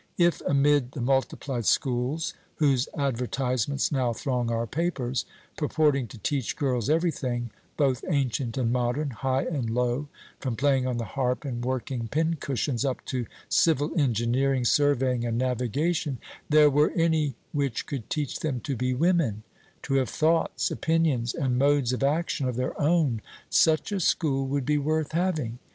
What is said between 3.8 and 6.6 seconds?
now throng our papers, purporting to teach